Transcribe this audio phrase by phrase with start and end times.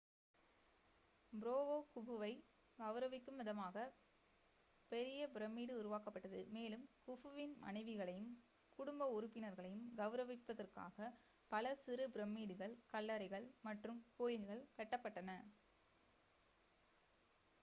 [1.33, 2.29] ஃபராவோ குஃபுவை
[2.79, 3.83] கௌரவிக்கும் விதமாக
[4.91, 8.31] பெரிய பிரமிடு உருவாக்கப்பட்டது மேலும் குஃபுவின் மனைவிகளையும்
[8.79, 11.09] குடும்ப உறுப்பினர்களையும் கௌரவிப்பதற்காக
[11.51, 15.29] பல சிறு பிரமிடுகள் கல்லறைகள் மற்றும் கோயில்கள் கட்டப்பட்டன